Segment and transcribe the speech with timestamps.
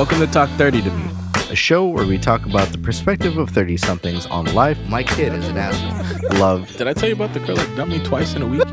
[0.00, 1.10] Welcome to Talk 30 to Me.
[1.50, 4.78] a show where we talk about the perspective of 30 somethings on life.
[4.88, 6.38] My kid is an asshole.
[6.40, 6.74] Love.
[6.78, 8.66] Did I tell you about the girl that dumped me twice in a week?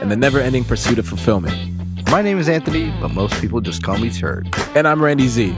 [0.00, 1.54] And the never ending pursuit of fulfillment.
[2.10, 4.52] My name is Anthony, but most people just call me Turd.
[4.74, 5.56] And I'm Randy Z.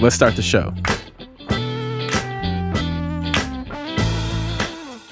[0.00, 0.72] Let's start the show.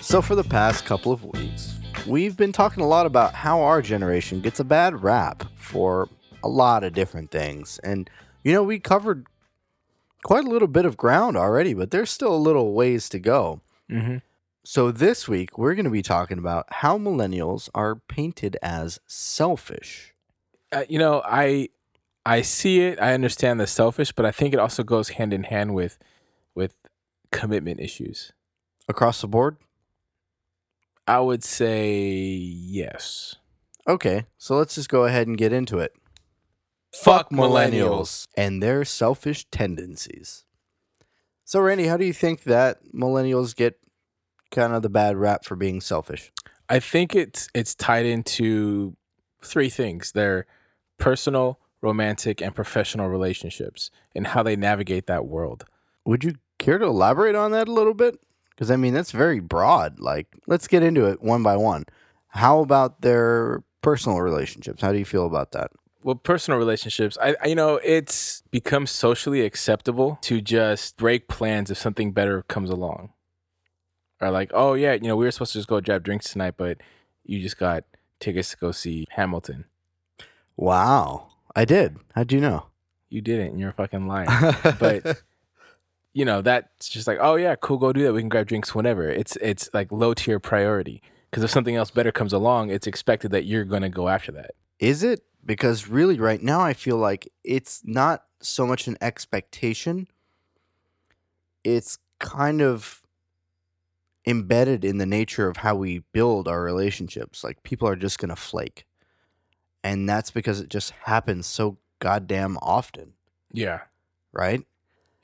[0.00, 3.82] So, for the past couple of weeks, we've been talking a lot about how our
[3.82, 6.08] generation gets a bad rap for
[6.42, 7.78] a lot of different things.
[7.84, 8.08] And,
[8.44, 9.26] you know, we covered
[10.24, 13.60] quite a little bit of ground already, but there's still a little ways to go.
[13.90, 14.18] Mm-hmm.
[14.64, 20.14] So, this week, we're going to be talking about how millennials are painted as selfish.
[20.70, 21.68] Uh, you know, I
[22.24, 23.00] I see it.
[23.00, 25.98] I understand the selfish, but I think it also goes hand in hand with
[26.54, 26.74] with
[27.32, 28.32] commitment issues.
[28.88, 29.56] Across the board?
[31.06, 33.36] I would say yes.
[33.88, 35.92] Okay, so let's just go ahead and get into it.
[36.94, 40.44] Fuck millennials and their selfish tendencies.
[41.44, 43.78] So, Randy, how do you think that millennials get
[44.50, 46.30] kind of the bad rap for being selfish?
[46.68, 48.96] I think it's it's tied into
[49.42, 50.46] three things: their
[50.98, 55.64] personal, romantic, and professional relationships, and how they navigate that world.
[56.04, 58.18] Would you care to elaborate on that a little bit?
[58.50, 59.98] Because, I mean, that's very broad.
[59.98, 61.84] Like, let's get into it one by one.
[62.28, 64.82] How about their personal relationships?
[64.82, 65.70] How do you feel about that?
[66.04, 71.70] Well, personal relationships, I, I you know, it's become socially acceptable to just break plans
[71.70, 73.10] if something better comes along.
[74.20, 76.54] Or like, oh yeah, you know, we were supposed to just go grab drinks tonight,
[76.56, 76.78] but
[77.24, 77.84] you just got
[78.20, 79.64] tickets to go see Hamilton.
[80.56, 81.28] Wow.
[81.54, 81.98] I did.
[82.14, 82.66] How'd you know?
[83.08, 84.26] You didn't, and you're a fucking liar.
[84.78, 85.22] But
[86.14, 88.12] you know, that's just like, oh yeah, cool, go do that.
[88.12, 89.08] We can grab drinks whenever.
[89.08, 91.02] It's it's like low tier priority.
[91.30, 94.52] Because if something else better comes along, it's expected that you're gonna go after that.
[94.78, 95.20] Is it?
[95.44, 100.06] Because really, right now, I feel like it's not so much an expectation,
[101.64, 103.00] it's kind of
[104.26, 107.42] embedded in the nature of how we build our relationships.
[107.42, 108.84] Like, people are just going to flake.
[109.82, 113.14] And that's because it just happens so goddamn often,
[113.52, 113.80] Yeah.
[114.32, 114.64] right?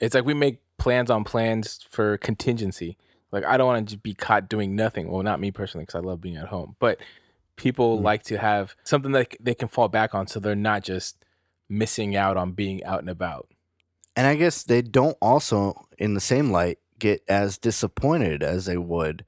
[0.00, 2.96] It's like we make plans on plans for contingency.
[3.30, 5.10] Like I don't want to just be caught doing nothing.
[5.10, 6.76] Well, not me personally, because I love being at home.
[6.78, 6.98] But
[7.58, 8.02] people Mm.
[8.04, 11.22] like to have something that they can fall back on, so they're not just
[11.68, 13.48] missing out on being out and about.
[14.16, 18.78] And I guess they don't also, in the same light, get as disappointed as they
[18.78, 19.24] would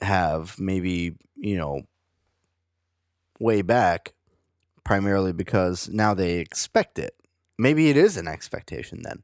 [0.00, 1.82] have maybe, you know,
[3.38, 4.14] way back,
[4.82, 7.14] primarily because now they expect it.
[7.58, 9.22] Maybe it is an expectation then.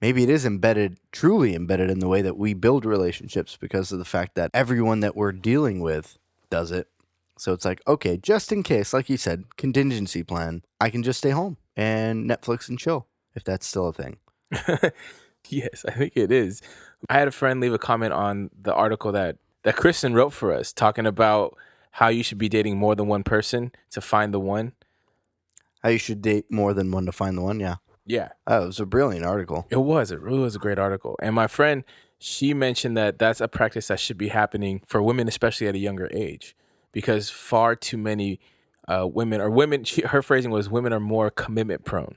[0.00, 3.98] Maybe it is embedded, truly embedded in the way that we build relationships because of
[3.98, 6.18] the fact that everyone that we're dealing with
[6.50, 6.86] does it.
[7.38, 11.18] So it's like, okay, just in case, like you said, contingency plan, I can just
[11.18, 14.18] stay home and Netflix and chill if that's still a thing.
[15.48, 16.60] yes, I think it is.
[17.08, 20.52] I had a friend leave a comment on the article that that Kristen wrote for
[20.52, 21.56] us, talking about
[21.92, 24.72] how you should be dating more than one person to find the one.
[25.82, 27.60] How you should date more than one to find the one.
[27.60, 27.76] Yeah.
[28.08, 29.66] Yeah, Oh, it was a brilliant article.
[29.68, 30.10] It was.
[30.10, 31.18] It really was a great article.
[31.20, 31.84] And my friend,
[32.18, 35.78] she mentioned that that's a practice that should be happening for women, especially at a
[35.78, 36.56] younger age,
[36.92, 38.40] because far too many
[38.86, 39.84] uh, women or women.
[39.84, 42.16] She, her phrasing was women are more commitment prone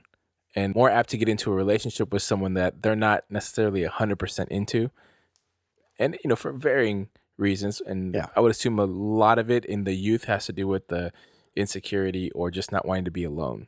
[0.54, 4.18] and more apt to get into a relationship with someone that they're not necessarily hundred
[4.18, 4.90] percent into,
[5.98, 7.80] and you know for varying reasons.
[7.80, 8.26] And Yeah.
[8.36, 11.12] I would assume a lot of it in the youth has to do with the
[11.56, 13.66] insecurity or just not wanting to be alone.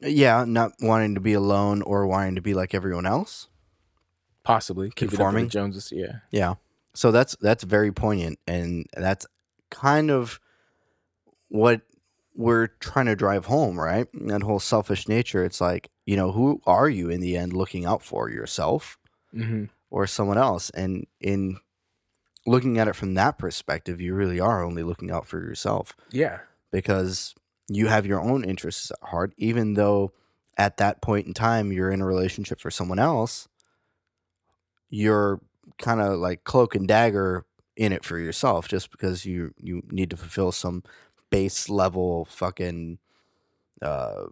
[0.00, 3.48] Yeah, not wanting to be alone or wanting to be like everyone else.
[4.42, 5.48] Possibly keeping up with Conforming?
[5.50, 5.92] Joneses.
[5.92, 6.20] Yeah.
[6.30, 6.54] Yeah.
[6.94, 9.26] So that's that's very poignant and that's
[9.70, 10.40] kind of
[11.48, 11.80] what
[12.34, 14.06] we're trying to drive home, right?
[14.14, 15.44] That whole selfish nature.
[15.44, 18.98] It's like, you know, who are you in the end looking out for yourself
[19.34, 19.64] Mm-hmm.
[19.90, 20.70] or someone else?
[20.70, 21.58] And in
[22.46, 25.94] looking at it from that perspective, you really are only looking out for yourself.
[26.10, 26.38] Yeah.
[26.72, 27.34] because
[27.68, 30.12] you have your own interests at heart, even though
[30.56, 33.46] at that point in time you're in a relationship for someone else,
[34.88, 35.40] you're
[35.78, 37.44] kind of like cloak and dagger
[37.80, 40.84] in it for yourself just because you you need to fulfill some
[41.30, 42.98] base level fucking
[43.82, 44.24] uh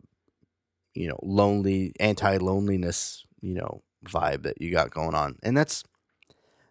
[0.95, 5.37] you know lonely anti loneliness you know vibe that you got going on.
[5.43, 5.83] And that's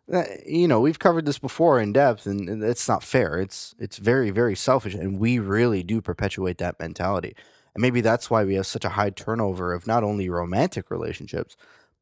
[0.07, 3.39] that- you know we've covered this before in depth and and it's not fair.
[3.39, 7.35] It's it's very very selfish and we really do perpetuate that mentality.
[7.75, 11.55] And maybe that's why we have such a high turnover of not only romantic relationships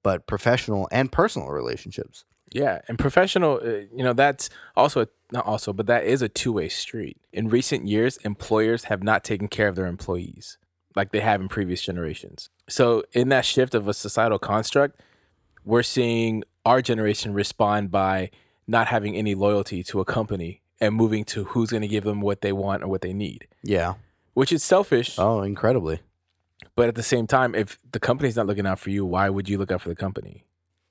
[0.04, 5.46] but professional and personal relationships Yeah, and professional, uh, you know, that's also a, not
[5.46, 7.18] also, but that is a two way street.
[7.34, 10.58] In recent years, employers have not taken care of their employees.
[10.96, 12.50] like they have in previous generations.
[12.70, 15.02] So in that shift of a societal construct,
[15.66, 18.30] we're seeing our generation respond by
[18.66, 22.22] not having any loyalty to a company and moving to who's going to give them
[22.22, 23.96] what they want or what they need, Yeah.
[24.36, 25.20] which is selfish.
[25.20, 26.00] Oh, incredibly.
[26.78, 29.50] But at the same time, if the company's not looking out for you, why would
[29.50, 30.46] you look out for the company?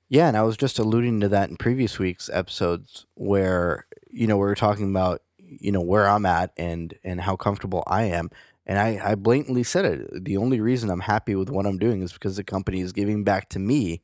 [0.07, 4.37] Yeah, and I was just alluding to that in previous week's episodes where you know
[4.37, 8.29] we were talking about you know where I'm at and and how comfortable I am,
[8.65, 10.25] and I I blatantly said it.
[10.25, 13.23] The only reason I'm happy with what I'm doing is because the company is giving
[13.23, 14.01] back to me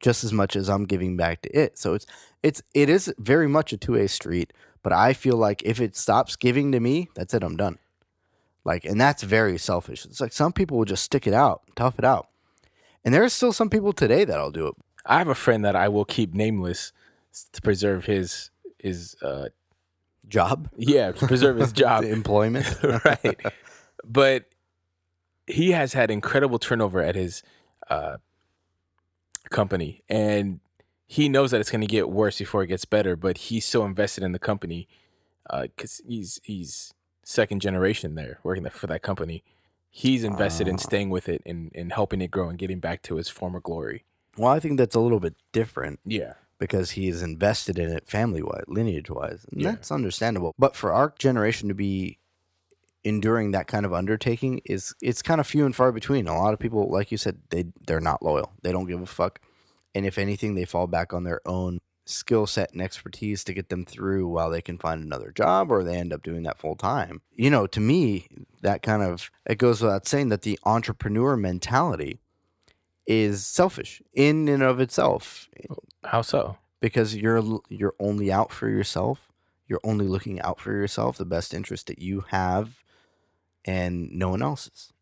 [0.00, 1.78] just as much as I'm giving back to it.
[1.78, 2.06] So it's
[2.42, 4.52] it's it is very much a two way street.
[4.82, 7.42] But I feel like if it stops giving to me, that's it.
[7.42, 7.78] I'm done.
[8.64, 10.04] Like, and that's very selfish.
[10.04, 12.28] It's like some people will just stick it out, tough it out.
[13.04, 14.74] And there are still some people today that'll do it.
[15.06, 16.92] I have a friend that I will keep nameless
[17.52, 19.48] to preserve his his uh
[20.28, 22.02] Job, yeah to preserve his job.
[22.04, 22.66] Employment.
[23.04, 23.38] right.
[24.04, 24.46] But
[25.46, 27.42] he has had incredible turnover at his
[27.88, 28.16] uh
[29.50, 30.58] company and
[31.06, 33.84] he knows that it's going to get worse before it gets better but he's so
[33.84, 34.88] invested in the company
[35.62, 36.92] because he's he's
[37.22, 39.44] second generation there working for that company.
[39.88, 40.78] He's invested in Ah.
[40.78, 44.04] staying with it and, and helping it grow and getting back to his former glory
[44.36, 48.08] Well, I think that's a little bit different yeah because he is invested in it
[48.08, 49.44] family wise, lineage wise.
[49.52, 49.72] And Yeah.
[49.72, 50.54] that's understandable.
[50.58, 52.18] But for our generation to be
[53.04, 56.26] enduring that kind of undertaking is it's kind of few and far between.
[56.26, 58.52] A lot of people, like you said, they they're not loyal.
[58.62, 59.40] They don't give a fuck.
[59.94, 63.68] And if anything, they fall back on their own skill set and expertise to get
[63.68, 66.76] them through while they can find another job or they end up doing that full
[66.76, 67.20] time.
[67.34, 68.28] You know, to me,
[68.62, 72.18] that kind of it goes without saying that the entrepreneur mentality
[73.06, 75.48] is selfish in and of itself
[76.04, 79.28] how so because you're you're only out for yourself.
[79.68, 82.84] You're only looking out for yourself, the best interest that you have,
[83.64, 84.92] and no one else's.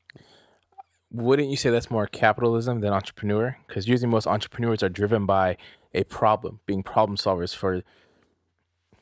[1.10, 3.58] wouldn't you say that's more capitalism than entrepreneur?
[3.66, 5.58] Because usually most entrepreneurs are driven by
[5.92, 7.82] a problem, being problem solvers for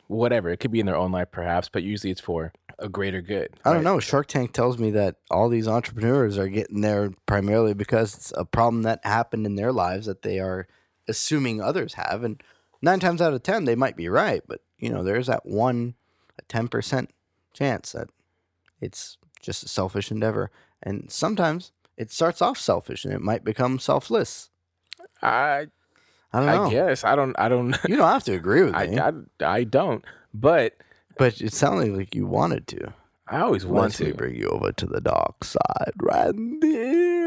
[0.08, 0.50] whatever.
[0.50, 2.52] It could be in their own life, perhaps, but usually it's for
[2.82, 3.50] a greater good.
[3.64, 4.00] I don't know.
[4.00, 8.44] Shark Tank tells me that all these entrepreneurs are getting there primarily because it's a
[8.44, 10.66] problem that happened in their lives that they are
[11.08, 12.42] assuming others have, and
[12.80, 15.94] nine times out of ten they might be right, but you know there's that one
[16.48, 17.08] 10%
[17.52, 18.08] chance that
[18.80, 20.50] it's just a selfish endeavor,
[20.82, 24.50] and sometimes it starts off selfish and it might become selfless.
[25.20, 25.68] I
[26.32, 26.64] I don't know.
[26.64, 29.12] I guess I don't I don't You don't have to agree with I, me, I
[29.40, 30.04] I don't.
[30.34, 30.74] But
[31.18, 32.92] but it sounded like you wanted to.
[33.28, 34.16] I always want Let me to.
[34.18, 37.26] bring you over to the dark side, Randy.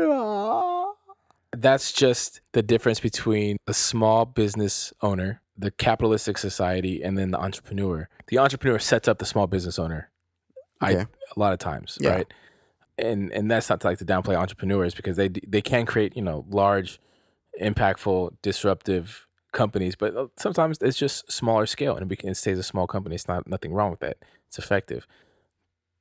[1.57, 7.39] That's just the difference between a small business owner, the capitalistic society, and then the
[7.39, 8.09] entrepreneur.
[8.27, 10.09] The entrepreneur sets up the small business owner.
[10.81, 11.05] I Okay.
[11.35, 12.09] a lot of times, Yeah.
[12.09, 12.33] right?
[12.97, 16.21] And and that's not to like to downplay entrepreneurs because they they can create you
[16.21, 16.99] know large,
[17.61, 19.25] impactful, disruptive
[19.55, 23.15] companies, but uh, sometimes it's just smaller scale and it, stays a small company.
[23.15, 24.17] It's not nothing wrong with that.
[24.47, 25.07] It's effective.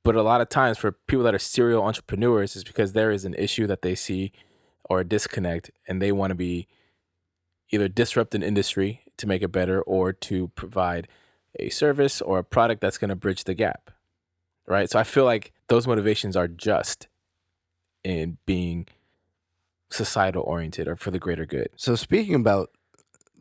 [0.03, 3.25] But a lot of times for people that are serial entrepreneurs is because there is
[3.25, 4.31] an issue that they see
[4.87, 6.67] or a disconnect and they want to be
[7.71, 11.07] either disrupt an industry to make it better or to provide
[11.59, 13.89] a service or a product that's going to bridge the gap
[14.67, 17.07] right so i feel like those motivations are just
[18.03, 18.85] in being
[19.89, 22.69] societal oriented or for the greater good So speaking about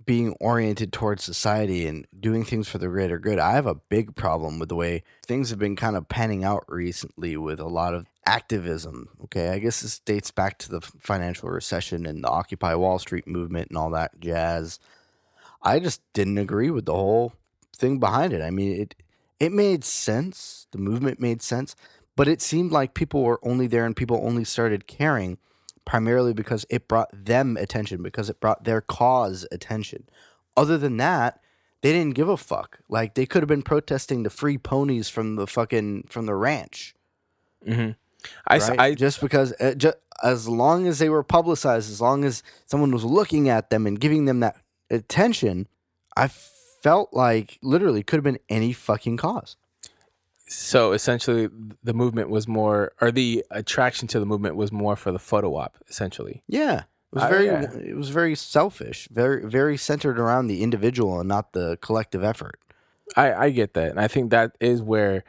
[0.07, 4.15] being oriented towards society and doing things for the greater good, I have a big
[4.15, 7.95] problem with the way things have been kind of panning out recently with a lot
[7.95, 9.09] of activism.
[9.25, 13.27] Okay, I guess this dates back to the financial recession and the Occupy Wall Street
[13.27, 14.79] movement and all that jazz.
[15.63, 17.33] I just didn't agree with the whole
[17.75, 18.43] thing behind it.
[18.43, 18.95] I mean, it
[19.41, 20.67] it made sense.
[20.71, 21.75] The movement made sense,
[22.17, 25.39] but it seemed like people were only there and people only started caring
[25.85, 30.09] primarily because it brought them attention, because it brought their cause attention.
[30.57, 31.41] Other than that,
[31.83, 32.81] they didn't give a fuck.
[32.89, 36.95] Like they could have been protesting the free ponies from the fucking from the ranch,
[37.67, 37.91] mm-hmm.
[38.47, 38.81] I, right?
[38.81, 42.91] I just because uh, ju- as long as they were publicized, as long as someone
[42.91, 44.57] was looking at them and giving them that
[44.91, 45.69] attention,
[46.17, 49.57] I felt like literally could have been any fucking cause.
[50.47, 51.49] So essentially
[51.83, 55.55] the movement was more or the attraction to the movement was more for the photo
[55.57, 56.81] op essentially Yeah.
[57.13, 57.73] It was I- very yeah.
[57.73, 62.59] it was very selfish, very very centered around the individual and not the collective effort.
[63.17, 63.91] I, I get that.
[63.91, 65.23] And I think that is where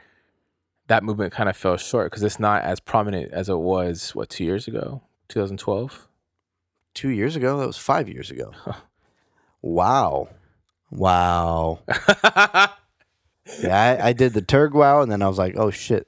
[0.88, 4.30] that movement kind of fell short because it's not as prominent as it was, what,
[4.30, 5.02] two years ago?
[5.28, 6.08] 2012?
[6.94, 8.52] 2 years ago, that was 5 years ago.
[9.62, 10.28] wow.
[10.90, 11.80] Wow.
[13.62, 16.06] Yeah, I, I did the Turg wow and then I was like, "Oh shit.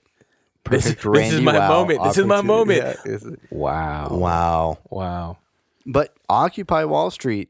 [0.68, 2.02] This- perfect this is my Wow moment.
[2.04, 2.98] This is my moment.
[3.06, 3.18] Yeah,
[3.50, 4.08] Wow.
[4.10, 4.78] wow.
[4.90, 5.38] Wow.
[5.86, 7.48] But Occupy Wall Street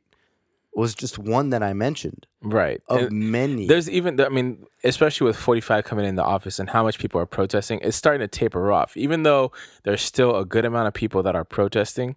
[0.75, 2.81] was just one that I mentioned Right.
[2.89, 3.67] of And many.
[3.67, 7.21] there's even, I mean, especially with 45 coming in the office and how much people
[7.21, 8.97] are protesting, it's starting to taper off.
[8.97, 9.51] Even though
[9.83, 12.15] there's still a good amount of people that are protesting,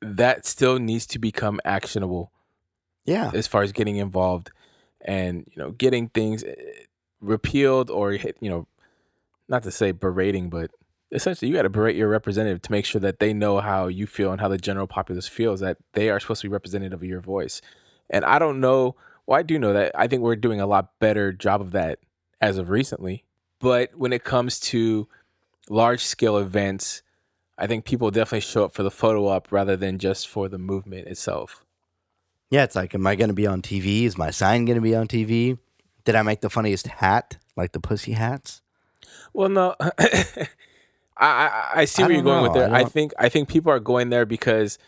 [0.00, 2.32] that still needs to become actionable
[3.04, 3.30] yeah.
[3.32, 4.50] as far as getting involved
[5.04, 6.44] and you know getting things
[7.22, 8.66] repealed or you know
[9.48, 10.70] not to say berating but
[11.12, 14.06] essentially you got to berate your representative to make sure that they know how you
[14.06, 17.08] feel and how the general populace feels that they are supposed to be representative of
[17.08, 17.62] your voice
[18.10, 20.98] and i don't know well i do know that i think we're doing a lot
[20.98, 21.98] better job of that
[22.40, 23.24] as of recently
[23.60, 25.06] but when it comes to
[25.68, 27.02] large scale events
[27.56, 30.58] i think people definitely show up for the photo op rather than just for the
[30.58, 31.64] movement itself
[32.50, 34.02] Yeah, it's like, am I going to be on TV?
[34.04, 35.56] Is my sign going to be on TV?
[36.04, 38.62] Did I make the funniest hat, like the pussy hats?
[39.32, 40.46] Well, no, I,
[41.16, 42.60] I I see I where you're don't going with know.
[42.60, 42.74] there.
[42.74, 44.78] I I, think I think people are going there because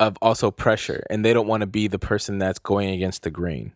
[0.00, 3.30] of also pressure, and they don't want to be the person that's going against the
[3.30, 3.72] grain.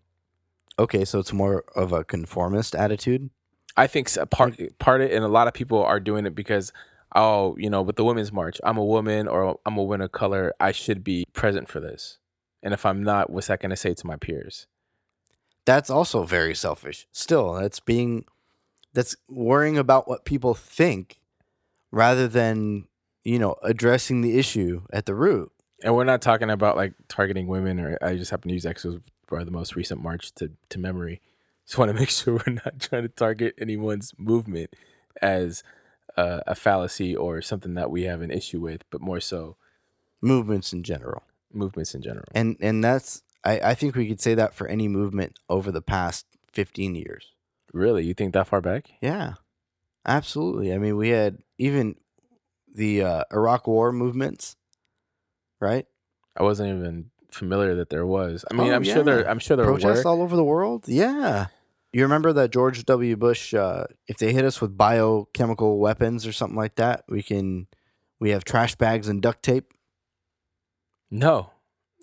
[0.79, 3.31] Okay, so it's more of a conformist attitude.
[3.77, 4.71] I think s- part mm.
[4.79, 6.73] part of it, and a lot of people are doing it because
[7.15, 10.13] oh, you know, with the women's march, I'm a woman or I'm a woman of
[10.13, 12.19] color, I should be present for this,
[12.63, 14.67] and if I'm not, what's that going to say to my peers?
[15.65, 17.07] That's also very selfish.
[17.13, 18.25] Still, that's being
[18.95, 21.21] that's worrying about what people think
[21.91, 22.87] rather than,
[23.25, 25.51] you know, addressing the issue at the root.
[25.83, 28.85] And we're not talking about like targeting women, or I just happen to use it
[28.85, 31.21] was probably the most recent march to, to memory.
[31.65, 34.75] Just want to make sure we're not trying to target anyone's movement
[35.23, 35.63] as
[36.17, 39.57] uh, a fallacy or something that we have an issue with, but more so
[40.21, 41.23] Movements in general.
[41.53, 42.27] movements in general.
[42.35, 45.83] And and that's I, I think we could say that for any movement over the
[45.83, 47.33] past fifteen years.
[47.73, 48.91] Really, you think that far back?
[49.01, 49.35] Yeah.
[50.07, 50.73] Absolutely.
[50.73, 51.97] I mean we had even
[52.75, 54.57] the uh, Iraq war movements,
[55.61, 55.87] right?
[56.37, 58.45] I wasn't even familiar that there was.
[58.51, 59.21] I mean, Oh, I'm sure there.
[59.23, 59.31] yeah.
[59.31, 60.11] I'm sure there protests were.
[60.11, 60.85] all over the world.
[60.89, 61.47] Yeah.
[61.93, 63.17] You remember that George W.
[63.17, 67.67] Bush, uh, if they hit us with biochemical weapons or something like that, we can,
[68.19, 69.73] we have trash bags and duct tape.
[71.11, 71.51] No,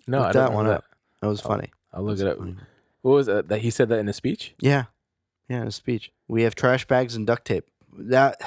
[0.08, 0.86] no, Look I don't that one up.
[1.22, 1.72] That was Oh, funny.
[1.94, 2.38] I'll look it up.
[2.38, 2.56] funny.
[3.02, 3.48] What was that?
[3.50, 4.54] That he said that in a speech?
[4.60, 4.86] Yeah.
[5.50, 6.12] Yeah, in a speech.
[6.28, 7.66] We have trash bags and duct tape.
[7.98, 8.40] That,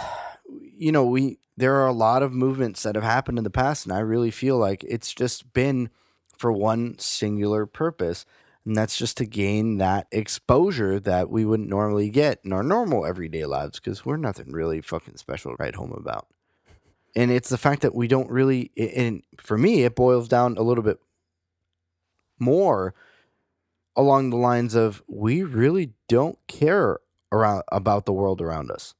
[0.76, 3.84] you know, we, there are a lot of movements that have happened in the past,
[3.86, 5.90] and I really feel like it's just been
[6.36, 8.24] for one singular purpose.
[8.64, 13.04] And that's just to gain that exposure that we wouldn't normally get in our normal
[13.04, 16.28] everyday lives because we're nothing really fucking special right home about.
[17.16, 20.62] And it's the fact that we don't really, and for me, it boils down a
[20.62, 21.00] little bit
[22.42, 22.94] more
[23.96, 26.98] along the lines of we really don't care
[27.30, 28.94] around about the world around us.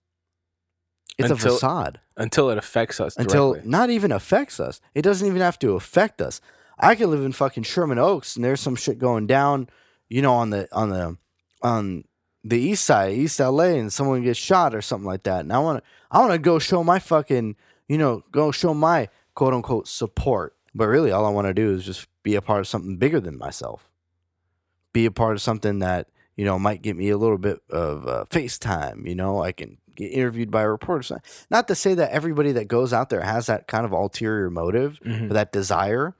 [1.18, 3.70] It's a facade Until it affects us until directly.
[3.70, 4.80] not even affects us.
[4.94, 6.40] It doesn't even have to affect us.
[6.78, 9.68] I could live in fucking Sherman Oaks and there's some shit going down,
[10.08, 11.16] you know, on the on the
[11.62, 12.04] on
[12.44, 15.40] the east side, East LA, and someone gets shot or something like that.
[15.40, 17.56] And I wanna I wanna go show my fucking,
[17.88, 20.56] you know, go show my quote unquote support.
[20.75, 23.37] But really all I wanna do is just be a part of something bigger than
[23.38, 23.88] myself.
[24.93, 28.07] Be a part of something that, you know, might get me a little bit of
[28.07, 31.21] uh, FaceTime, you know, I can get interviewed by a reporter.
[31.50, 34.99] Not to say that everybody that goes out there has that kind of ulterior motive
[35.05, 35.31] Mhm.
[35.31, 36.14] or that desire,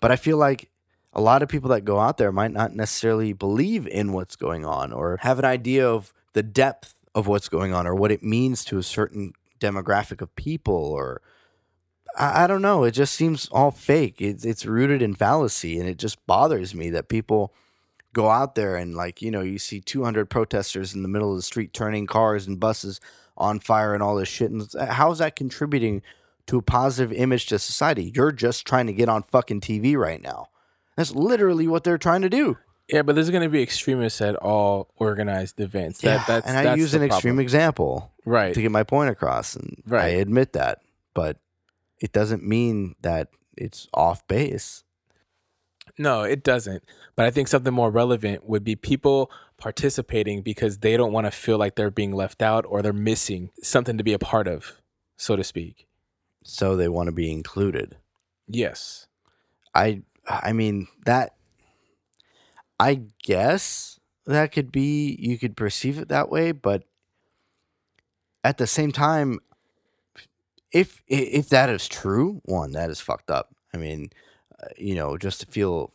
[0.00, 0.68] but I feel like
[1.12, 4.64] a lot of people that go out there might not necessarily believe in what's going
[4.66, 8.22] on or have an idea of the depth of what's going on or what it
[8.22, 11.22] means to a certain demographic of people or
[12.16, 12.84] I, I don't know.
[12.84, 14.20] It just seems all fake.
[14.20, 17.52] It's it's rooted in fallacy, and it just bothers me that people
[18.12, 21.36] go out there and like you know you see 200 protesters in the middle of
[21.36, 23.00] the street turning cars and buses
[23.36, 24.50] on fire and all this shit.
[24.50, 26.02] And uh, how is that contributing
[26.46, 28.12] to a positive image to society?
[28.14, 30.48] You're just trying to get on fucking TV right now.
[30.96, 32.56] That's literally what they're trying to do.
[32.88, 36.04] Yeah, but there's going to be extremists at all organized events.
[36.04, 38.52] Yeah, That, that's, and I that's use an extreme example Right.
[38.54, 40.80] to get my point across, and I admit that,
[41.14, 41.38] but
[42.04, 44.84] it doesn't mean that it's off base.
[45.96, 46.84] No, it doesn't.
[47.16, 51.30] But I think something more relevant would be people participating because they don't want to
[51.30, 54.82] feel like they're being left out or they're missing something to be a part of,
[55.16, 55.86] so to speak.
[56.42, 57.96] So they want to be included.
[58.46, 59.06] Yes.
[59.74, 61.36] I I mean that
[62.78, 66.82] I guess that could be you could perceive it that way, but
[68.42, 69.38] at the same time
[70.74, 73.54] if if that is true, one that is fucked up.
[73.72, 74.10] I mean,
[74.62, 75.92] uh, you know, just to feel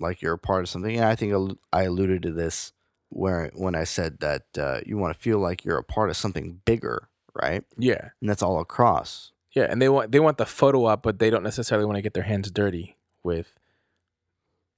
[0.00, 0.96] like you're a part of something.
[0.96, 2.72] And I think I alluded to this
[3.10, 6.16] where when I said that uh, you want to feel like you're a part of
[6.16, 7.64] something bigger right?
[7.76, 8.10] Yeah.
[8.20, 9.32] And that's all across.
[9.54, 12.02] Yeah, and they want they want the photo op, but they don't necessarily want to
[12.02, 13.58] get their hands dirty with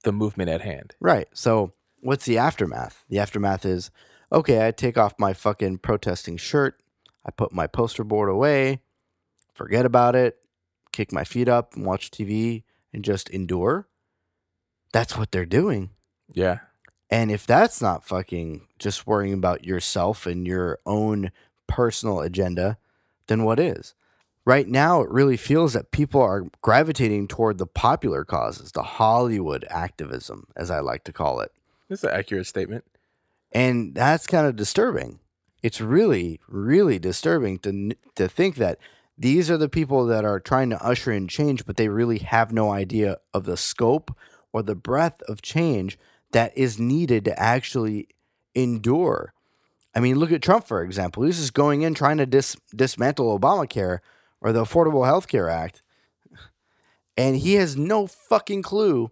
[0.03, 0.93] the movement at hand.
[0.99, 1.27] Right.
[1.33, 3.03] So what's the aftermath?
[3.09, 3.89] The aftermath is
[4.31, 6.79] okay, I take off my fucking protesting shirt,
[7.25, 8.81] I put my poster board away,
[9.57, 10.37] forget about it,
[10.91, 13.87] kick my feet up and watch TV and just endure.
[14.93, 15.89] That's what they're doing.
[16.33, 16.59] Yeah.
[17.09, 21.31] And if that's not fucking just worrying about yourself and your own
[21.67, 22.77] personal agenda,
[23.27, 23.93] then what is?
[24.45, 29.65] Right now, it really feels that people are gravitating toward the popular causes, the Hollywood
[29.69, 31.51] activism, as I like to call it.
[31.89, 32.85] That's an accurate statement.
[33.51, 35.19] And that's kind of disturbing.
[35.63, 38.79] It's really, really disturbing to, to think that
[39.17, 42.51] these are the people that are trying to usher in change, but they really have
[42.51, 44.15] no idea of the scope
[44.53, 45.97] or the breadth of change
[46.31, 48.09] that is needed to actually
[48.53, 49.33] endure.
[49.95, 51.23] I mean, look at Trump, for example.
[51.23, 53.99] He's just going in trying to dis- dismantle Obamacare
[54.41, 55.81] or the Affordable Health Care Act.
[57.15, 59.09] And he has no fucking clue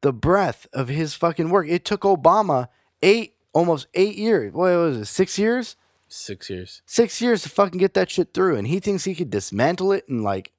[0.00, 1.68] the breadth of his fucking work.
[1.68, 2.68] It took Obama
[3.02, 4.52] eight, almost eight years.
[4.52, 5.76] What was it, six years?
[6.08, 6.82] Six years.
[6.86, 8.56] Six years to fucking get that shit through.
[8.56, 10.52] And he thinks he could dismantle it in like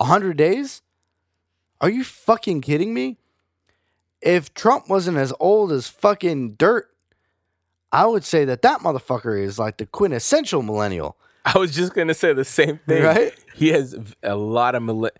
[0.00, 0.82] a 100 days?
[1.80, 3.18] Are you fucking kidding me?
[4.20, 6.90] If Trump wasn't as old as fucking dirt,
[7.90, 11.16] I would say that that motherfucker is like the quintessential millennial.
[11.44, 13.02] I was just gonna say the same thing.
[13.02, 13.34] Right?
[13.54, 15.10] He has a lot of mille-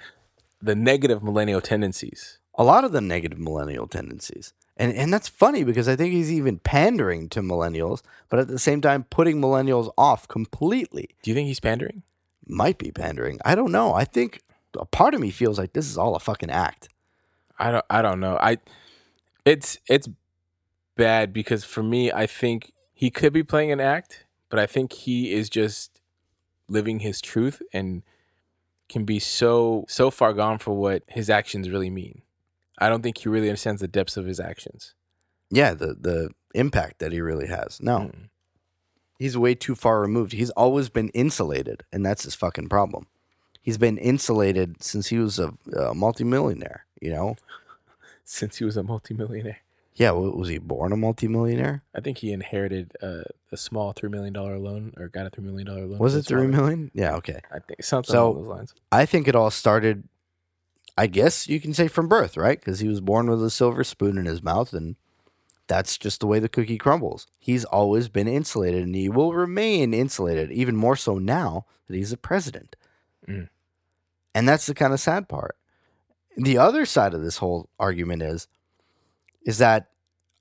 [0.61, 2.39] the negative millennial tendencies.
[2.55, 4.53] A lot of the negative millennial tendencies.
[4.83, 8.59] And and that's funny because I think he's even pandering to millennials, but at the
[8.59, 11.11] same time putting millennials off completely.
[11.23, 12.03] Do you think he's pandering?
[12.49, 13.39] Might be pandering.
[13.45, 13.95] I don't know.
[13.95, 14.41] I think
[14.77, 16.89] a part of me feels like this is all a fucking act.
[17.61, 17.85] I don't.
[17.89, 18.37] I don't know.
[18.39, 18.59] I.
[19.45, 20.09] It's it's
[20.97, 24.93] bad because for me, I think he could be playing an act, but I think
[24.93, 26.01] he is just
[26.67, 28.03] living his truth and
[28.89, 32.23] can be so so far gone for what his actions really mean.
[32.85, 34.95] I don't think he really understands the depths of his actions.
[35.51, 37.81] Yeah, the the impact that he really has.
[37.81, 37.99] No.
[37.99, 38.29] Mm.
[39.19, 40.33] He's way too far removed.
[40.33, 43.07] He's always been insulated, and that's his fucking problem.
[43.63, 47.37] He's been insulated since he was a, a multimillionaire, you know?
[48.25, 49.59] Since he was a multimillionaire,
[49.95, 51.83] Yeah, wa- was he born a multimillionaire?
[51.95, 55.45] I think he inherited a, a small three million dollar loan or got a three
[55.45, 55.99] million dollar loan.
[55.99, 57.41] Was it three Yeah, okay.
[57.53, 58.75] I think something So- along those lines.
[58.91, 60.05] I think it all started,
[60.97, 62.59] I guess you can say from birth, right?
[62.59, 64.97] Because he was born with a silver spoon in his mouth, and
[65.67, 67.27] that's just the way the cookie crumbles.
[67.39, 72.13] He's always been insulated, and he will remain insulated, even more so now that he's
[72.13, 72.77] a president.
[73.27, 73.49] Mm.
[74.35, 75.57] And that's the kind of sad part.
[76.37, 78.49] The other side of this whole argument is,
[79.45, 79.89] is that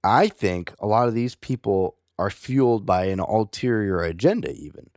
[0.04, 4.90] I think a lot of these people are fueled by an ulterior agenda, even.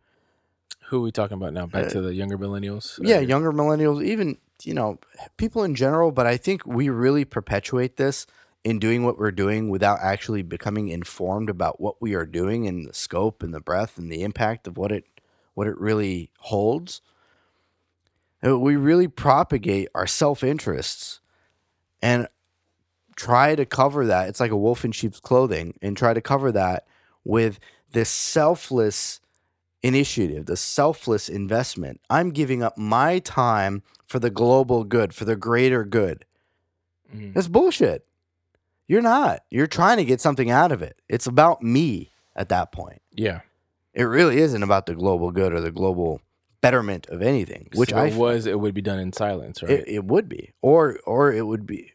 [0.95, 1.67] Who are we talking about now?
[1.67, 3.01] Back Uh, to the younger millennials.
[3.03, 4.99] yeah, younger millennials, even you know,
[5.37, 6.13] people in general.
[6.13, 8.29] But I think we really perpetuate this
[8.63, 12.87] in doing what we're doing without actually becoming informed about what we are doing and
[12.87, 15.05] the scope and the breadth and the impact of what it
[15.55, 17.01] what it really holds.
[18.47, 21.19] Uh, We really propagate our self interests
[22.01, 22.29] and
[23.17, 24.29] try to cover that.
[24.29, 26.87] It's like a wolf in sheep's clothing, and try to cover that
[27.25, 27.59] with
[27.91, 29.19] this selfless
[29.85, 32.01] initiative, the selfless investment.
[32.09, 36.25] I'm giving up my time for the global good, for the greater good.
[37.15, 37.35] mhm.
[37.35, 38.07] That's bullshit.
[38.89, 39.41] You're not.
[39.51, 40.97] You're trying to get something out of it.
[41.09, 43.01] It's about me at that point.
[43.13, 43.41] Yeah.
[43.93, 46.21] It really isn't about the global good or the global
[46.61, 49.71] betterment of anything, which so I was, it would be done in silence, right?
[49.71, 51.93] it, it would be, or or it would be.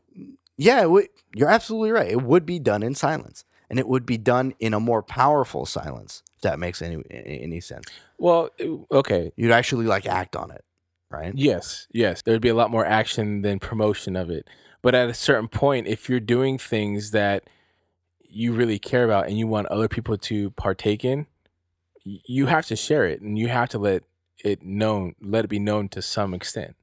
[0.57, 2.09] Yeah, it would, you're absolutely right.
[2.09, 5.65] It would be done in silence, and it would be done in a more powerful
[5.65, 6.23] silence.
[6.37, 7.85] If that makes any any sense,
[8.17, 9.31] well, uh, okay.
[9.35, 10.63] you'd actually like act on it,
[11.09, 11.33] right?
[11.35, 12.21] Yes, yes.
[12.21, 14.47] There'd be a lot more action than promotion of it.
[14.81, 17.49] But at a certain point, if you're doing things that
[18.21, 21.27] you really care about and you want other people to partake in,
[22.03, 24.03] you have to share it and you have to let
[24.43, 26.75] it known, let it be known to some extent.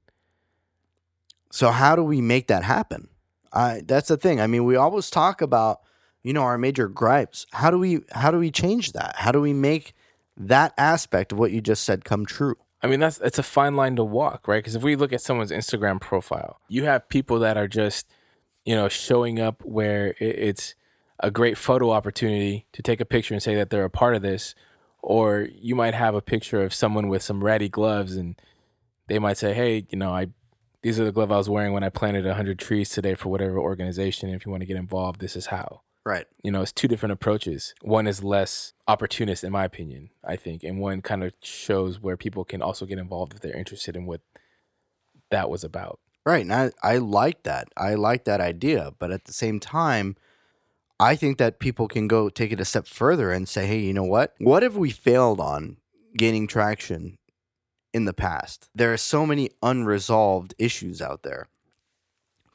[1.50, 3.08] So how do we make that happen?
[3.52, 4.40] I that's the thing.
[4.40, 5.80] I mean, we always talk about
[6.26, 7.46] you know our major gripes.
[7.52, 9.14] How do we how do we change that?
[9.16, 9.94] How do we make
[10.36, 12.56] that aspect of what you just said come true?
[12.82, 14.58] I mean, that's it's a fine line to walk, right?
[14.58, 18.08] Because if we look at someone's Instagram profile, you have people that are just,
[18.64, 20.74] you know, showing up where it's
[21.20, 24.22] a great photo opportunity to take a picture and say that they're a part of
[24.22, 24.56] this,
[25.02, 28.34] or you might have a picture of someone with some ratty gloves and
[29.06, 30.26] they might say, "Hey, you know, I
[30.82, 33.60] these are the gloves I was wearing when I planted hundred trees today for whatever
[33.60, 34.30] organization.
[34.30, 36.26] If you want to get involved, this is how." Right.
[36.40, 37.74] You know, it's two different approaches.
[37.82, 42.16] One is less opportunist, in my opinion, I think, and one kind of shows where
[42.16, 44.20] people can also get involved if they're interested in what
[45.32, 45.98] that was about.
[46.24, 46.42] Right.
[46.42, 47.70] And I, I like that.
[47.76, 48.92] I like that idea.
[49.00, 50.14] But at the same time,
[51.00, 53.92] I think that people can go take it a step further and say, hey, you
[53.92, 54.36] know what?
[54.38, 55.78] What have we failed on
[56.16, 57.18] gaining traction
[57.92, 58.68] in the past?
[58.72, 61.48] There are so many unresolved issues out there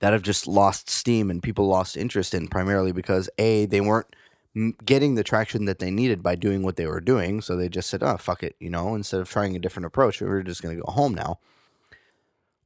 [0.01, 4.07] that have just lost steam and people lost interest in primarily because A, they weren't
[4.83, 7.39] getting the traction that they needed by doing what they were doing.
[7.41, 8.55] So they just said, oh, fuck it.
[8.59, 11.39] You know, instead of trying a different approach, we're just going to go home now.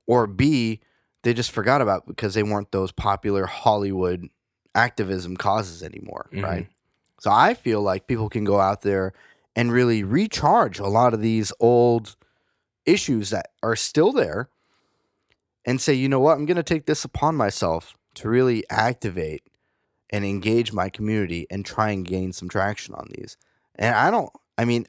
[0.08, 0.82] Or B,
[1.24, 4.30] they just forgot about because they weren't those popular Hollywood
[4.74, 6.44] activism causes anymore, Mhm.
[6.44, 6.68] right?
[7.20, 9.14] So I feel like people can go out there
[9.56, 12.16] and really recharge a lot of these old
[12.86, 14.50] issues that are still there
[15.66, 19.44] and say, you know what, I'm going to take this upon myself to really activate
[20.10, 23.38] and engage my community and try and gain some traction on these.
[23.76, 24.86] And I don't, I mean,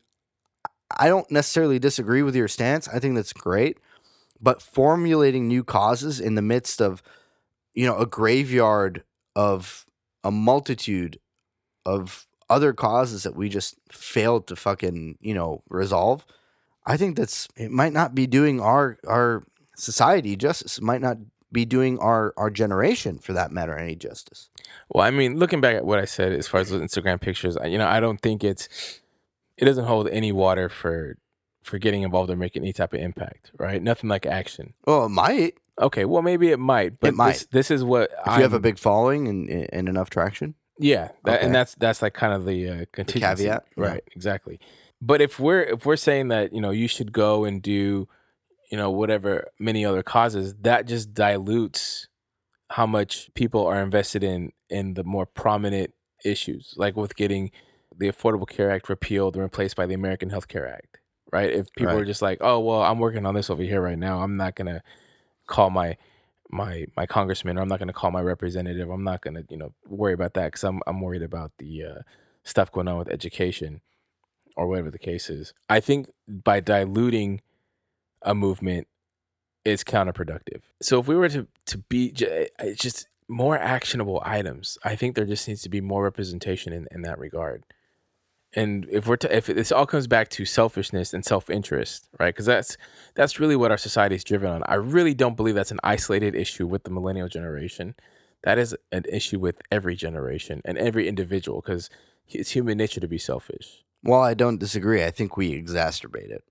[0.96, 2.88] I don't necessarily disagree with your stance.
[2.88, 3.78] I think that's great.
[4.40, 7.02] But formulating new causes in the midst of,
[7.74, 9.02] you know, a graveyard
[9.34, 9.86] of
[10.22, 11.18] a multitude
[11.84, 16.26] of other causes that we just failed to fucking, you know, resolve.
[16.84, 19.42] I think that's it might not be doing our our
[19.76, 20.78] society justice.
[20.78, 21.18] It might not
[21.52, 24.50] be doing our our generation for that matter any justice.
[24.90, 27.56] Well, I mean, looking back at what I said as far as those Instagram pictures,
[27.56, 29.00] I- you know, I don't think it's
[29.56, 31.16] it doesn't hold any water for
[31.62, 33.82] for getting involved or making any type of impact, right?
[33.82, 34.74] Nothing like action.
[34.86, 37.32] Well, it might Okay, well, maybe it might, but might.
[37.34, 40.54] This, this is what if you have a big following and, and enough traction.
[40.78, 41.44] yeah, that, Okay.
[41.46, 43.84] and that's that's like kind of the uh, contingency, caveat, yeah.
[43.84, 44.04] right?
[44.16, 44.58] Exactly.
[45.02, 48.08] But if we're if we're saying that you know you should go and do
[48.70, 52.08] you know whatever many other causes, that just dilutes
[52.70, 55.92] how much people are invested in in the more prominent
[56.24, 57.50] issues, like with getting
[57.96, 60.98] the Affordable Care Act repealed and replaced by the American Health Care Act,
[61.32, 61.50] right?
[61.50, 64.20] If people are just like, oh well, I'm working on this over here right now,
[64.20, 64.82] I'm not gonna
[65.46, 65.96] call my
[66.50, 68.90] my my congressman or I'm not going to call my representative.
[68.90, 71.84] I'm not going to, you know, worry about that cuz I'm I'm worried about the
[71.84, 72.02] uh,
[72.44, 73.80] stuff going on with education
[74.56, 75.52] or whatever the case is.
[75.68, 77.40] I think by diluting
[78.26, 78.88] a movement
[79.64, 80.62] is counterproductive.
[80.82, 85.24] So if we were to to be eh, just more actionable items, I think there
[85.24, 87.64] just needs to be more representation in, in that regard.
[88.52, 92.34] And if we're to, if this all comes back to selfishness and self interest, right?
[92.34, 92.76] Because that's
[93.14, 94.62] that's really what our society is driven on.
[94.66, 97.94] I really don't believe that's an isolated issue with the millennial generation.
[98.44, 101.90] That is an issue with every generation and every individual because
[102.28, 103.84] it's human nature to be selfish.
[104.02, 105.02] Well, I don't disagree.
[105.04, 106.44] I think we exacerbate it.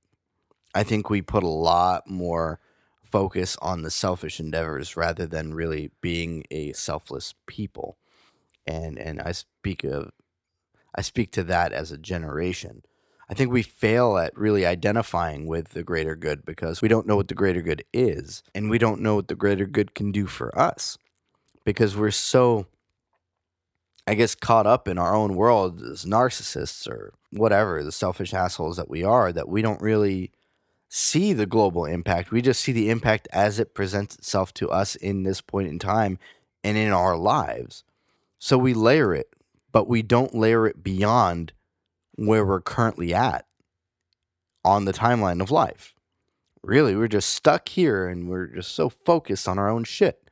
[0.76, 2.60] I think we put a lot more
[3.04, 7.98] focus on the selfish endeavors rather than really being a selfless people.
[8.68, 10.12] And and I speak of
[10.94, 12.84] I speak to that as a generation.
[13.30, 17.16] I think we fail at really identifying with the greater good because we don't know
[17.16, 20.28] what the greater good is and we don't know what the greater good can do
[20.28, 20.98] for us
[21.64, 22.68] because we're so
[24.06, 28.78] I guess caught up in our own world as narcissists or whatever, the selfish assholes
[28.78, 30.32] that we are, that we don't really
[30.96, 32.32] see the global impact.
[32.32, 35.78] We just see the impact as it presents itself to us in this point in
[35.78, 36.18] time
[36.64, 37.84] and in our lives.
[38.40, 39.36] So we layer it,
[39.74, 41.52] but we don't layer it beyond
[42.16, 43.46] where we're currently at
[44.64, 45.94] on the timeline of life.
[46.64, 50.30] Really, we're just stuck here and we're just so focused on our own shit.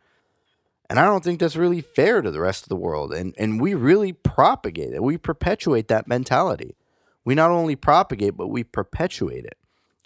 [0.90, 3.14] And I don't think that's really fair to the rest of the world.
[3.14, 5.04] And and we really propagate it.
[5.04, 6.78] We perpetuate that mentality.
[7.26, 9.58] We not only propagate, but we perpetuate it.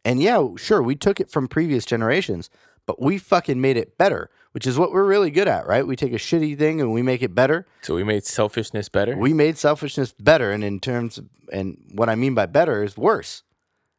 [0.08, 2.50] And yeah, sure, we took it from previous generations,
[2.86, 5.86] but we fucking made it better, which is what we're really good at, right?
[5.86, 7.68] We take a shitty thing and we make it better.
[7.82, 9.18] So we made selfishness better.
[9.18, 12.96] We made selfishness better, and in terms of, and what I mean by better is
[12.96, 13.44] worse.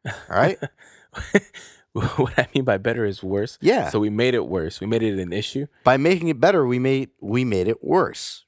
[0.03, 0.57] All right?
[1.93, 3.59] what I mean by better is worse.
[3.61, 3.89] Yeah.
[3.89, 4.81] So we made it worse.
[4.81, 5.67] We made it an issue.
[5.83, 8.45] by making it better, we made we made it worse.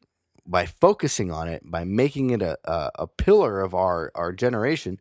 [0.48, 5.00] By focusing on it, by making it a, a, a pillar of our, our generation,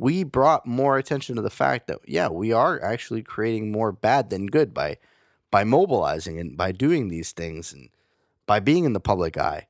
[0.00, 4.30] we brought more attention to the fact that yeah, we are actually creating more bad
[4.30, 4.96] than good by
[5.50, 7.90] by mobilizing and by doing these things and
[8.46, 9.66] by being in the public eye.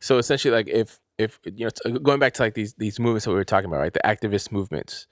[0.00, 3.24] So essentially, like if if you know, uh, going back to like these these movements
[3.24, 3.92] that we were talking about, right?
[3.92, 5.06] The activist movements.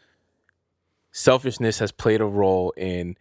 [1.10, 3.16] Selfishness has played a role in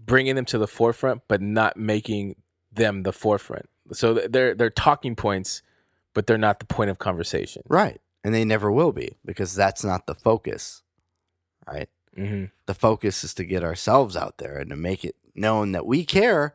[0.00, 2.34] bringing them to the forefront, but not making
[2.72, 3.68] them the forefront.
[3.92, 5.62] So they're they're talking points,
[6.12, 7.62] but they're not the point of conversation.
[7.68, 8.00] Right.
[8.26, 10.82] And they never will be because that's not the focus.
[11.66, 11.88] Right?
[12.18, 12.46] Mm-hmm.
[12.64, 16.02] the focus is to get ourselves out there and to make it known that we
[16.02, 16.54] care,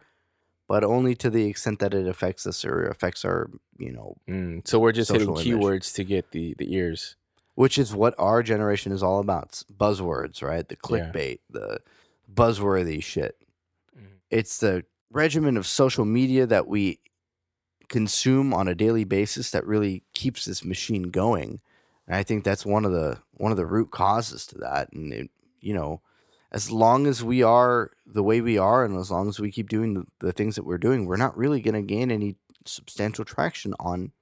[0.67, 4.67] but only to the extent that it affects us or affects our, you know, Mm,
[4.67, 7.15] so we're just hitting keywords to get the the ears.
[7.53, 9.45] which is what our generation is all about.
[9.49, 10.67] It's buzzwords, right?
[10.67, 11.11] The Yeah.
[11.11, 11.79] clickbait, the
[12.33, 13.37] buzzworthy shit.
[13.95, 14.17] Mhm.
[14.31, 16.99] It's the regimen of social media that we
[17.91, 21.59] consume on a daily basis that really keeps this machine going.
[22.07, 24.91] And I think that's one of the one of the root causes to that.
[24.93, 26.01] And it, you know,
[26.51, 29.69] as long as we are the way we are, and as long as we keep
[29.69, 33.25] doing the, the things that we're doing, we're not really going to gain any substantial
[33.25, 34.13] traction on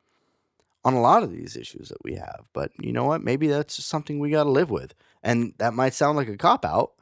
[0.84, 2.49] on a lot of these issues that we have.
[2.53, 3.23] But you know what?
[3.23, 4.95] Maybe that's just something we got to live with.
[5.21, 6.93] And that might sound like a cop out,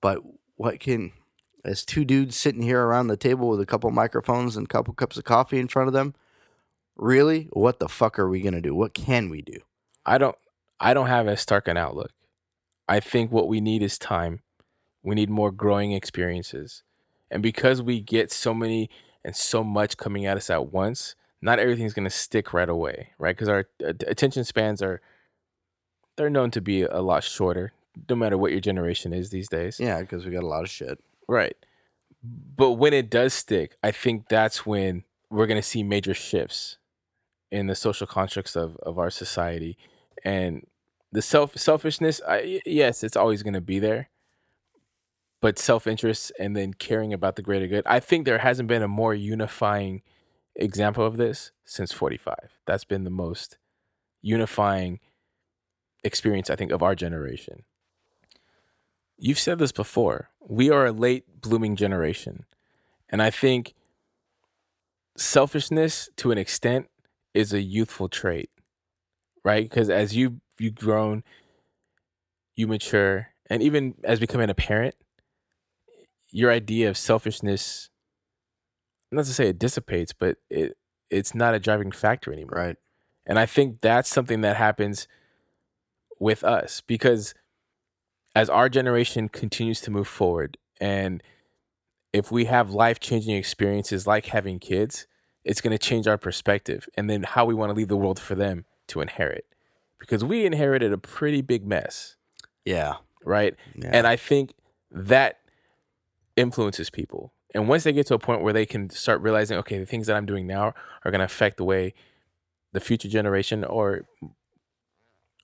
[0.00, 0.20] but
[0.56, 1.12] what can
[1.64, 4.94] as two dudes sitting here around the table with a couple microphones and a couple
[4.94, 6.14] cups of coffee in front of them,
[6.96, 8.74] really, what the fuck are we going to do?
[8.74, 9.58] What can we do?
[10.04, 10.36] I don't
[10.80, 12.10] I don't have as stark an outlook.
[12.88, 14.40] I think what we need is time.
[15.02, 16.82] We need more growing experiences.
[17.30, 18.90] And because we get so many
[19.24, 23.10] and so much coming at us at once, not everything's going to stick right away,
[23.18, 23.36] right?
[23.36, 25.00] Cuz our attention spans are
[26.16, 27.72] they're known to be a lot shorter
[28.08, 29.78] no matter what your generation is these days.
[29.78, 30.98] Yeah, because we got a lot of shit.
[31.32, 31.56] Right.
[32.22, 36.76] But when it does stick, I think that's when we're going to see major shifts
[37.50, 39.78] in the social constructs of, of our society.
[40.26, 40.66] And
[41.10, 44.10] the self selfishness, I, yes, it's always going to be there.
[45.40, 48.82] But self interest and then caring about the greater good, I think there hasn't been
[48.82, 50.02] a more unifying
[50.54, 52.58] example of this since 45.
[52.66, 53.56] That's been the most
[54.20, 55.00] unifying
[56.04, 57.64] experience, I think, of our generation.
[59.24, 60.30] You've said this before.
[60.40, 62.44] We are a late blooming generation.
[63.08, 63.72] And I think
[65.16, 66.88] selfishness to an extent
[67.32, 68.50] is a youthful trait,
[69.44, 69.62] right?
[69.62, 71.22] Because as you you've grown,
[72.56, 74.96] you mature, and even as becoming a parent,
[76.32, 77.90] your idea of selfishness,
[79.12, 80.76] not to say it dissipates, but it
[81.10, 82.58] it's not a driving factor anymore.
[82.58, 82.76] Right.
[83.24, 85.06] And I think that's something that happens
[86.18, 87.34] with us because
[88.34, 91.22] as our generation continues to move forward and
[92.12, 95.06] if we have life-changing experiences like having kids,
[95.44, 98.18] it's going to change our perspective and then how we want to leave the world
[98.18, 99.46] for them to inherit.
[99.98, 102.16] Because we inherited a pretty big mess,
[102.64, 102.96] Yeah.
[103.24, 103.54] right?
[103.74, 103.90] Yeah.
[103.92, 104.52] And I think
[104.90, 105.38] that
[106.36, 107.32] influences people.
[107.54, 110.06] And once they get to a point where they can start realizing, okay, the things
[110.06, 111.94] that I'm doing now are going to affect the way
[112.72, 114.02] the future generation or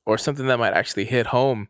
[0.07, 1.69] or something that might actually hit home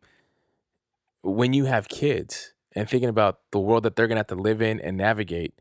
[1.23, 4.35] when you have kids and thinking about the world that they're going to have to
[4.35, 5.55] live in and navigate,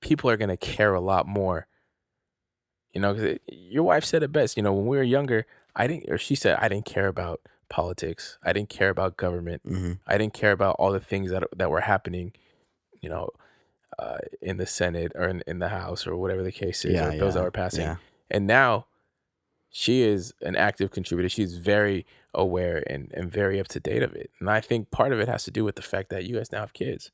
[0.00, 1.66] people are going to care a lot more.
[2.92, 4.56] You know, 'cause it- your wife said it best.
[4.56, 7.40] You know, when we were younger, I didn't, or she said, I didn't care about
[7.68, 8.36] politics.
[8.42, 9.62] I didn't care about government.
[9.64, 12.32] hmm I didn't care about all the things that that were happening,
[13.00, 13.30] you know,
[13.98, 17.12] uh, in the Senate or in, in the House or whatever the case is, Yeah.
[17.14, 17.82] or those that were passing.
[17.82, 17.96] Yeah.
[18.30, 18.86] And now
[19.70, 21.28] she is an active contributor.
[21.28, 22.04] She's very
[22.34, 24.30] aware and, and very up to date of it.
[24.40, 26.52] And I think part of it has to do with the fact that you guys
[26.52, 27.12] now have kids.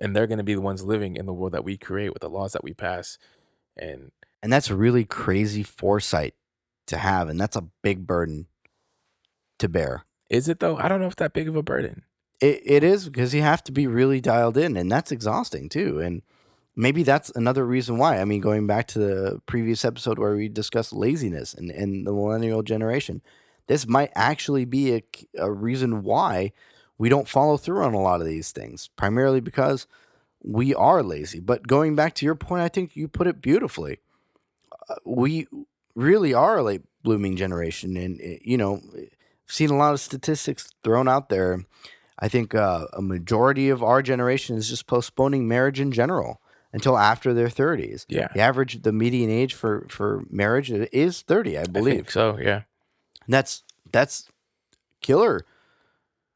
[0.00, 2.20] And they're going to be the ones living in the world that we create with
[2.22, 3.18] the laws that we pass.
[3.76, 6.34] And And that's really crazy foresight
[6.86, 7.28] to have.
[7.28, 8.46] And that's a big burden
[9.58, 10.04] to bear.
[10.28, 10.76] is it though?
[10.76, 12.02] I don't know if that big of a burden.
[12.40, 16.00] It, it is because you have to be really dialed in, and that's exhausting too.
[16.00, 16.22] And
[16.76, 18.20] maybe that's another reason why.
[18.20, 22.12] I mean, going back to the previous episode where we discussed laziness and, and the
[22.12, 23.22] millennial generation,
[23.66, 25.02] this might actually be a,
[25.38, 26.52] a reason why
[26.98, 29.86] we don't follow through on a lot of these things, primarily because
[30.42, 31.40] we are lazy.
[31.40, 33.98] But going back to your point, I think you put it beautifully.
[34.88, 35.48] Uh, we
[35.94, 38.80] really are a late blooming generation, and uh, you know,
[39.46, 41.64] seen a lot of statistics thrown out there.
[42.18, 46.40] I think uh, a majority of our generation is just postponing marriage in general
[46.76, 48.04] until after their 30s.
[48.08, 48.28] Yeah.
[48.34, 51.94] The average, the median age for for marriage is 30, I I believe.
[51.94, 52.38] think so.
[52.38, 52.62] Yeah.
[53.24, 54.28] And that's that's
[55.00, 55.40] killer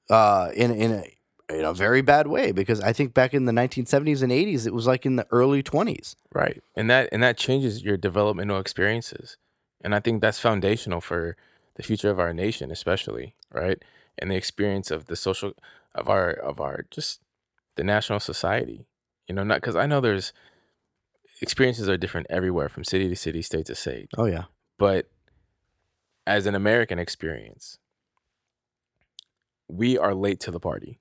[0.08, 1.04] uh, in in a
[1.52, 4.72] in a very bad way because I think back in the 1970s and 80s it
[4.72, 6.16] was like in the early 20s.
[6.32, 6.62] Right.
[6.74, 9.36] And that and that changes your developmental experiences.
[9.82, 11.36] And I think that's foundational for
[11.74, 13.82] the future of our nation especially, right?
[14.18, 15.52] And the experience of the social
[15.94, 17.20] of our of our just
[17.76, 18.86] the national society.
[19.30, 20.32] You know, not cuz I know there's
[21.40, 24.10] experiences are different everywhere from city to city, state to state.
[24.18, 24.46] Oh yeah.
[24.76, 25.08] But
[26.26, 27.78] as an American experience,
[29.68, 30.98] we are late to the party.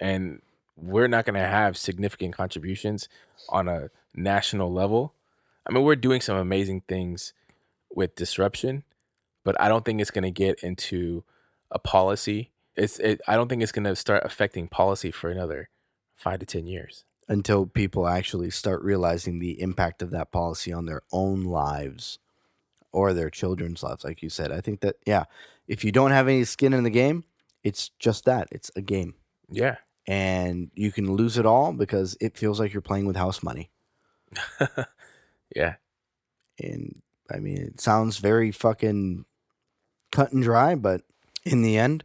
[0.00, 0.42] And
[0.74, 3.08] we're not going to have significant contributions
[3.48, 5.14] on a national level.
[5.68, 7.32] I mean, we're doing some amazing things
[7.94, 8.82] with disruption,
[9.44, 11.22] but I don't think it's going to get into
[11.70, 12.50] a policy.
[12.74, 15.68] It's it, I don't think it's going to start affecting policy for another
[16.16, 17.04] 5 to 10 years.
[17.28, 22.18] until people actually start realizing the impact of that policy on their own lives
[22.92, 25.24] or their children's lives like you said i think that yeah
[25.66, 27.24] if you don't have any skin in the game
[27.62, 29.14] it's just that it's a game
[29.50, 29.76] Yeah.
[30.06, 33.70] and you can lose it all because it feels like you're playing with house money
[35.56, 35.74] yeah.
[36.58, 37.00] and
[37.32, 39.24] i mean it sounds very fucking
[40.12, 41.02] cut and dry but
[41.44, 42.04] in the end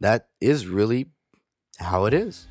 [0.00, 1.06] that is really
[1.78, 2.46] how it is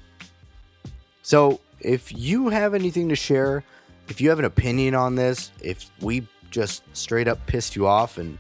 [1.26, 3.64] so if you have anything to share
[4.10, 8.18] if you have an opinion on this if we just straight up pissed you off
[8.20, 8.38] and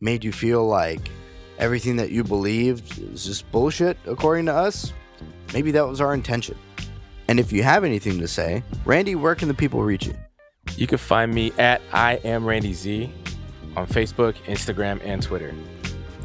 [0.00, 1.10] made you feel like
[1.58, 4.92] everything that you believed is just bullshit according to us
[5.52, 6.56] maybe that was our intention
[7.28, 10.14] and if you have anything to say randy where can the people reach you
[10.76, 13.12] You can find me at I am Randy Z
[13.76, 15.52] on Facebook, Instagram, and Twitter.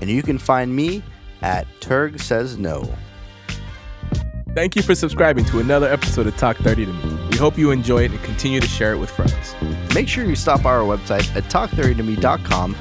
[0.01, 1.01] and you can find me
[1.41, 2.87] at Turg Says No.
[4.55, 7.27] Thank you for subscribing to another episode of Talk 30 to Me.
[7.29, 9.53] We hope you enjoy it and continue to share it with friends.
[9.93, 12.73] Make sure you stop by our website at talk30tome.com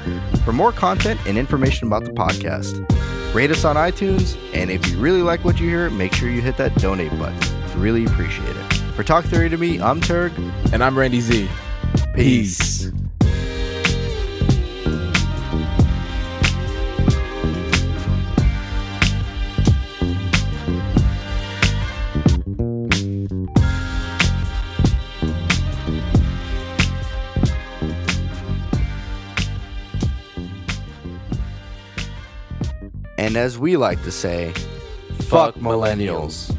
[0.45, 2.79] for more content and information about the podcast.
[3.35, 6.41] Rate us on iTunes, and if you really like what you hear, make sure you
[6.41, 7.37] hit that donate button.
[7.77, 8.73] Really appreciate it.
[8.95, 10.31] For Talk 30 to Me, I'm Turg.
[10.71, 11.49] And I'm Randy Z.
[12.13, 12.89] Peace.
[33.25, 34.51] And as we like to say,
[35.17, 36.55] fuck, Fuck millennials.